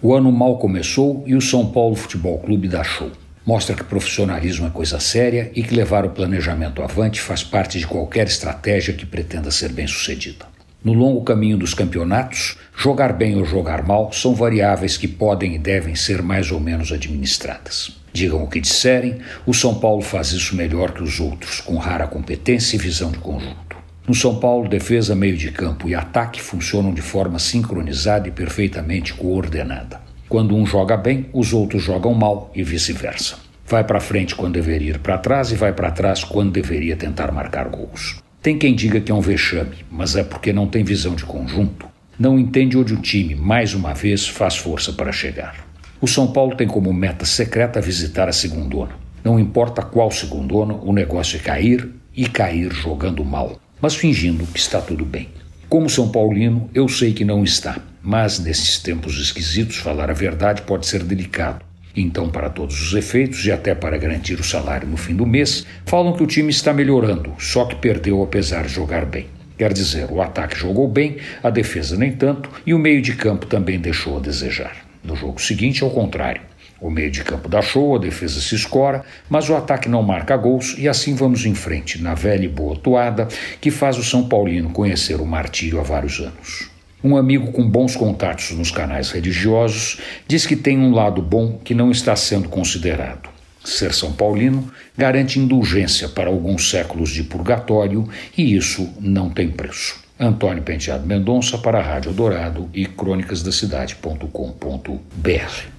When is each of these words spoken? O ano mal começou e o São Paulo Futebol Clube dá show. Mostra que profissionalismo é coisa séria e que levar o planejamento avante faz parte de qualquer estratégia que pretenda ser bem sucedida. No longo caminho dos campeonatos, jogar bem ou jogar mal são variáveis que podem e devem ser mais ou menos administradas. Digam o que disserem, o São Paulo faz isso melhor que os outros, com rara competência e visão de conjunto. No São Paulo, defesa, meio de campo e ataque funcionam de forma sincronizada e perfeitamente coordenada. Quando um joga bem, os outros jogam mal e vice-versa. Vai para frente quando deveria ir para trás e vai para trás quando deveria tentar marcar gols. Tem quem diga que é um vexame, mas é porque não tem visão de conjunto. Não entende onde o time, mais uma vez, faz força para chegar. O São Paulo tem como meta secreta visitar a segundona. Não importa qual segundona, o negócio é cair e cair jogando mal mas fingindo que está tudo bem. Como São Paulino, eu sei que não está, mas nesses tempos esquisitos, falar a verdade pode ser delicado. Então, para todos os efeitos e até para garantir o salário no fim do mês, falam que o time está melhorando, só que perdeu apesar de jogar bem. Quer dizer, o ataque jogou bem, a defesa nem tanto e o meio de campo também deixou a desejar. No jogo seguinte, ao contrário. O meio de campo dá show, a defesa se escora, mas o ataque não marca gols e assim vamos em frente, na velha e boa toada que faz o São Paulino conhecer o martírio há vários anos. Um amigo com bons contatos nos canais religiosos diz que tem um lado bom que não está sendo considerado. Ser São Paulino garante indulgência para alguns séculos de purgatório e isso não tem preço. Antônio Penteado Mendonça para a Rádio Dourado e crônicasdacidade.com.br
O 0.00 0.14
ano 0.14 0.30
mal 0.30 0.58
começou 0.58 1.24
e 1.26 1.34
o 1.34 1.40
São 1.40 1.72
Paulo 1.72 1.96
Futebol 1.96 2.38
Clube 2.38 2.68
dá 2.68 2.84
show. 2.84 3.10
Mostra 3.44 3.74
que 3.74 3.82
profissionalismo 3.82 4.68
é 4.68 4.70
coisa 4.70 5.00
séria 5.00 5.50
e 5.56 5.60
que 5.60 5.74
levar 5.74 6.06
o 6.06 6.10
planejamento 6.10 6.84
avante 6.84 7.20
faz 7.20 7.42
parte 7.42 7.80
de 7.80 7.86
qualquer 7.88 8.28
estratégia 8.28 8.94
que 8.94 9.04
pretenda 9.04 9.50
ser 9.50 9.72
bem 9.72 9.88
sucedida. 9.88 10.46
No 10.84 10.92
longo 10.92 11.24
caminho 11.24 11.58
dos 11.58 11.74
campeonatos, 11.74 12.56
jogar 12.76 13.12
bem 13.12 13.36
ou 13.38 13.44
jogar 13.44 13.84
mal 13.84 14.12
são 14.12 14.36
variáveis 14.36 14.96
que 14.96 15.08
podem 15.08 15.56
e 15.56 15.58
devem 15.58 15.96
ser 15.96 16.22
mais 16.22 16.52
ou 16.52 16.60
menos 16.60 16.92
administradas. 16.92 17.98
Digam 18.12 18.44
o 18.44 18.48
que 18.48 18.60
disserem, 18.60 19.18
o 19.44 19.52
São 19.52 19.80
Paulo 19.80 20.00
faz 20.00 20.30
isso 20.30 20.54
melhor 20.54 20.92
que 20.92 21.02
os 21.02 21.18
outros, 21.18 21.60
com 21.60 21.76
rara 21.76 22.06
competência 22.06 22.76
e 22.76 22.78
visão 22.78 23.10
de 23.10 23.18
conjunto. 23.18 23.67
No 24.08 24.14
São 24.14 24.36
Paulo, 24.36 24.70
defesa, 24.70 25.14
meio 25.14 25.36
de 25.36 25.52
campo 25.52 25.86
e 25.86 25.94
ataque 25.94 26.40
funcionam 26.40 26.94
de 26.94 27.02
forma 27.02 27.38
sincronizada 27.38 28.26
e 28.26 28.30
perfeitamente 28.30 29.12
coordenada. 29.12 30.00
Quando 30.30 30.56
um 30.56 30.64
joga 30.64 30.96
bem, 30.96 31.26
os 31.30 31.52
outros 31.52 31.82
jogam 31.82 32.14
mal 32.14 32.50
e 32.54 32.62
vice-versa. 32.62 33.36
Vai 33.66 33.84
para 33.84 34.00
frente 34.00 34.34
quando 34.34 34.54
deveria 34.54 34.92
ir 34.92 34.98
para 34.98 35.18
trás 35.18 35.52
e 35.52 35.56
vai 35.56 35.74
para 35.74 35.90
trás 35.90 36.24
quando 36.24 36.52
deveria 36.52 36.96
tentar 36.96 37.30
marcar 37.30 37.68
gols. 37.68 38.22
Tem 38.40 38.56
quem 38.56 38.74
diga 38.74 38.98
que 38.98 39.12
é 39.12 39.14
um 39.14 39.20
vexame, 39.20 39.76
mas 39.90 40.16
é 40.16 40.24
porque 40.24 40.54
não 40.54 40.66
tem 40.66 40.82
visão 40.82 41.14
de 41.14 41.26
conjunto. 41.26 41.86
Não 42.18 42.38
entende 42.38 42.78
onde 42.78 42.94
o 42.94 43.02
time, 43.02 43.34
mais 43.34 43.74
uma 43.74 43.92
vez, 43.92 44.26
faz 44.26 44.56
força 44.56 44.90
para 44.90 45.12
chegar. 45.12 45.66
O 46.00 46.08
São 46.08 46.32
Paulo 46.32 46.56
tem 46.56 46.66
como 46.66 46.94
meta 46.94 47.26
secreta 47.26 47.78
visitar 47.78 48.26
a 48.26 48.32
segundona. 48.32 48.92
Não 49.22 49.38
importa 49.38 49.82
qual 49.82 50.10
segundona, 50.10 50.72
o 50.72 50.94
negócio 50.94 51.36
é 51.36 51.40
cair 51.40 51.90
e 52.16 52.26
cair 52.26 52.72
jogando 52.72 53.22
mal 53.22 53.60
mas 53.80 53.94
fingindo 53.94 54.46
que 54.46 54.58
está 54.58 54.80
tudo 54.80 55.04
bem. 55.04 55.28
Como 55.68 55.90
São 55.90 56.10
Paulino, 56.10 56.70
eu 56.74 56.88
sei 56.88 57.12
que 57.12 57.24
não 57.24 57.44
está, 57.44 57.78
mas 58.02 58.38
nesses 58.38 58.78
tempos 58.78 59.18
esquisitos, 59.18 59.76
falar 59.76 60.10
a 60.10 60.14
verdade 60.14 60.62
pode 60.62 60.86
ser 60.86 61.02
delicado. 61.02 61.64
Então, 61.94 62.30
para 62.30 62.48
todos 62.48 62.80
os 62.80 62.94
efeitos 62.94 63.44
e 63.44 63.52
até 63.52 63.74
para 63.74 63.98
garantir 63.98 64.40
o 64.40 64.44
salário 64.44 64.88
no 64.88 64.96
fim 64.96 65.14
do 65.14 65.26
mês, 65.26 65.66
falam 65.84 66.12
que 66.12 66.22
o 66.22 66.26
time 66.26 66.50
está 66.50 66.72
melhorando, 66.72 67.34
só 67.38 67.64
que 67.64 67.74
perdeu 67.74 68.22
apesar 68.22 68.66
de 68.66 68.72
jogar 68.72 69.04
bem. 69.04 69.26
Quer 69.58 69.72
dizer, 69.72 70.06
o 70.10 70.22
ataque 70.22 70.56
jogou 70.56 70.86
bem, 70.86 71.16
a 71.42 71.50
defesa 71.50 71.96
nem 71.96 72.12
tanto 72.12 72.48
e 72.64 72.72
o 72.72 72.78
meio 72.78 73.02
de 73.02 73.14
campo 73.14 73.46
também 73.46 73.78
deixou 73.80 74.16
a 74.16 74.20
desejar. 74.20 74.76
No 75.02 75.16
jogo 75.16 75.42
seguinte, 75.42 75.82
ao 75.82 75.90
contrário. 75.90 76.47
O 76.80 76.90
meio 76.90 77.10
de 77.10 77.24
campo 77.24 77.48
dá 77.48 77.60
show, 77.60 77.96
a 77.96 77.98
defesa 77.98 78.40
se 78.40 78.54
escora, 78.54 79.04
mas 79.28 79.50
o 79.50 79.56
ataque 79.56 79.88
não 79.88 80.02
marca 80.02 80.36
gols 80.36 80.76
e 80.78 80.88
assim 80.88 81.14
vamos 81.14 81.44
em 81.44 81.54
frente, 81.54 82.00
na 82.00 82.14
velha 82.14 82.44
e 82.44 82.48
boa 82.48 82.76
toada 82.76 83.26
que 83.60 83.70
faz 83.70 83.98
o 83.98 84.04
São 84.04 84.28
Paulino 84.28 84.70
conhecer 84.70 85.20
o 85.20 85.26
martírio 85.26 85.80
há 85.80 85.82
vários 85.82 86.20
anos. 86.20 86.70
Um 87.02 87.16
amigo 87.16 87.52
com 87.52 87.68
bons 87.68 87.96
contatos 87.96 88.52
nos 88.52 88.70
canais 88.70 89.10
religiosos 89.10 89.98
diz 90.26 90.46
que 90.46 90.56
tem 90.56 90.78
um 90.78 90.92
lado 90.92 91.20
bom 91.20 91.58
que 91.64 91.74
não 91.74 91.90
está 91.90 92.14
sendo 92.14 92.48
considerado. 92.48 93.28
Ser 93.64 93.92
São 93.92 94.12
Paulino 94.12 94.70
garante 94.96 95.38
indulgência 95.38 96.08
para 96.08 96.30
alguns 96.30 96.70
séculos 96.70 97.10
de 97.10 97.24
purgatório 97.24 98.08
e 98.36 98.56
isso 98.56 98.88
não 99.00 99.30
tem 99.30 99.50
preço. 99.50 100.00
Antônio 100.18 100.62
Penteado 100.62 101.06
Mendonça 101.06 101.58
para 101.58 101.78
a 101.78 101.82
Rádio 101.82 102.12
Dourado 102.12 102.68
e 102.74 102.86
crônicasdacidade.com.br 102.86 105.77